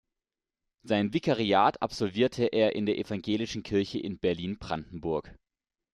Sein 0.81 1.13
Vikariat 1.13 1.79
absolvierte 1.83 2.45
er 2.47 2.75
in 2.75 2.87
der 2.87 2.97
Evangelischen 2.97 3.61
Kirche 3.61 3.99
in 3.99 4.17
Berlin-Brandenburg. 4.17 5.37